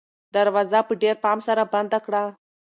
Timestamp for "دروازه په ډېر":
0.35-1.15